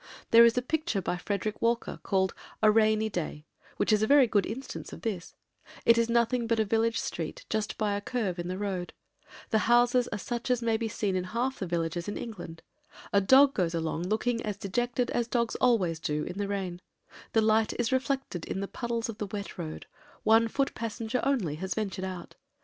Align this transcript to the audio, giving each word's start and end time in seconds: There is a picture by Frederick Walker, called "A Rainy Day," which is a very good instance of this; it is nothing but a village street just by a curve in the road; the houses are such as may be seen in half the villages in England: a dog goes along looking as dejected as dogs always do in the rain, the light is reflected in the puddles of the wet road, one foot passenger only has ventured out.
There 0.31 0.45
is 0.45 0.57
a 0.57 0.63
picture 0.63 0.99
by 0.99 1.17
Frederick 1.17 1.61
Walker, 1.61 1.99
called 2.01 2.33
"A 2.63 2.71
Rainy 2.71 3.07
Day," 3.07 3.45
which 3.77 3.93
is 3.93 4.01
a 4.01 4.07
very 4.07 4.25
good 4.25 4.47
instance 4.47 4.91
of 4.91 5.03
this; 5.03 5.35
it 5.85 5.95
is 5.95 6.09
nothing 6.09 6.47
but 6.47 6.59
a 6.59 6.65
village 6.65 6.97
street 6.99 7.45
just 7.51 7.77
by 7.77 7.93
a 7.93 8.01
curve 8.01 8.39
in 8.39 8.47
the 8.47 8.57
road; 8.57 8.93
the 9.51 9.59
houses 9.69 10.07
are 10.07 10.17
such 10.17 10.49
as 10.49 10.59
may 10.59 10.75
be 10.75 10.87
seen 10.87 11.15
in 11.15 11.25
half 11.25 11.59
the 11.59 11.67
villages 11.67 12.07
in 12.07 12.17
England: 12.17 12.63
a 13.13 13.21
dog 13.21 13.53
goes 13.53 13.75
along 13.75 14.01
looking 14.07 14.41
as 14.41 14.57
dejected 14.57 15.11
as 15.11 15.27
dogs 15.27 15.53
always 15.57 15.99
do 15.99 16.23
in 16.23 16.39
the 16.39 16.47
rain, 16.47 16.81
the 17.33 17.41
light 17.41 17.71
is 17.77 17.91
reflected 17.91 18.43
in 18.45 18.59
the 18.59 18.67
puddles 18.67 19.07
of 19.07 19.19
the 19.19 19.27
wet 19.27 19.55
road, 19.59 19.85
one 20.23 20.47
foot 20.47 20.73
passenger 20.73 21.19
only 21.23 21.57
has 21.57 21.75
ventured 21.75 22.05
out. 22.05 22.33